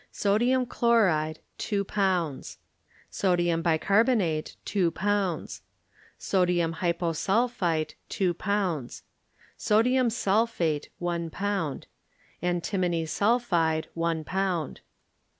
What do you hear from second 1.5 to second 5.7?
2 pounds. Sodium bicarbonate... 2 pounds.